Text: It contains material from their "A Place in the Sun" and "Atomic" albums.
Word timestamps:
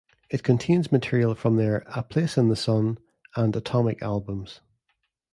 It 0.31 0.41
contains 0.41 0.91
material 0.91 1.35
from 1.35 1.57
their 1.57 1.83
"A 1.95 2.01
Place 2.01 2.35
in 2.35 2.47
the 2.47 2.55
Sun" 2.55 2.97
and 3.35 3.55
"Atomic" 3.55 4.01
albums. 4.01 4.59